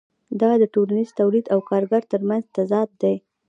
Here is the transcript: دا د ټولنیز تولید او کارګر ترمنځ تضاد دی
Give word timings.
دا 0.41 0.51
د 0.61 0.63
ټولنیز 0.73 1.09
تولید 1.19 1.45
او 1.53 1.59
کارګر 1.69 2.03
ترمنځ 2.11 2.43
تضاد 2.55 2.89
دی 3.01 3.15